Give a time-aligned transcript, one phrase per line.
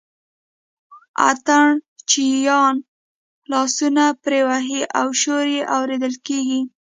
[1.29, 1.65] اتڼ
[2.09, 2.75] چیان
[3.51, 6.61] لاسونه پړک وهي او شور یې اورېدل کېږي.